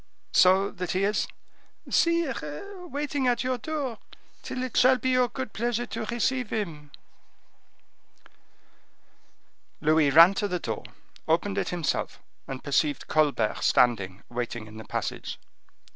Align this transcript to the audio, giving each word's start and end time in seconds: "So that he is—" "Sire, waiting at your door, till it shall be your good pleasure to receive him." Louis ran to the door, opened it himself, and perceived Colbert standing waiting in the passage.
"So 0.33 0.71
that 0.71 0.93
he 0.93 1.03
is—" 1.03 1.27
"Sire, 1.87 2.87
waiting 2.87 3.27
at 3.27 3.43
your 3.43 3.59
door, 3.59 3.99
till 4.41 4.63
it 4.63 4.75
shall 4.75 4.97
be 4.97 5.11
your 5.11 5.27
good 5.29 5.53
pleasure 5.53 5.85
to 5.85 6.05
receive 6.05 6.49
him." 6.49 6.89
Louis 9.79 10.09
ran 10.09 10.33
to 10.33 10.47
the 10.47 10.57
door, 10.57 10.85
opened 11.27 11.59
it 11.59 11.69
himself, 11.69 12.19
and 12.47 12.63
perceived 12.63 13.07
Colbert 13.07 13.61
standing 13.63 14.23
waiting 14.27 14.65
in 14.65 14.77
the 14.77 14.85
passage. 14.85 15.37